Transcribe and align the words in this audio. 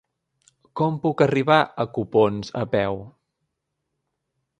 Com 0.79 0.95
puc 1.03 1.19
arribar 1.25 1.57
a 1.61 1.85
Copons 1.97 2.49
a 2.63 2.65
peu? 2.73 2.99